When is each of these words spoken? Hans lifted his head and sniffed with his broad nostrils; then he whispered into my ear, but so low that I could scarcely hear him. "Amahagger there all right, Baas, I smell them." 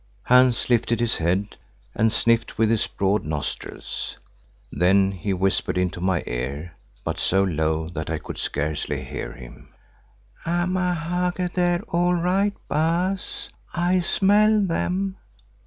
Hans 0.23 0.67
lifted 0.67 0.99
his 0.99 1.17
head 1.17 1.57
and 1.93 2.11
sniffed 2.11 2.57
with 2.57 2.71
his 2.71 2.87
broad 2.87 3.23
nostrils; 3.23 4.17
then 4.71 5.11
he 5.11 5.31
whispered 5.31 5.77
into 5.77 6.01
my 6.01 6.23
ear, 6.25 6.73
but 7.03 7.19
so 7.19 7.43
low 7.43 7.87
that 7.89 8.09
I 8.09 8.17
could 8.17 8.39
scarcely 8.39 9.03
hear 9.03 9.33
him. 9.33 9.69
"Amahagger 10.43 11.53
there 11.53 11.83
all 11.89 12.15
right, 12.15 12.55
Baas, 12.67 13.49
I 13.75 13.99
smell 13.99 14.61
them." 14.61 15.17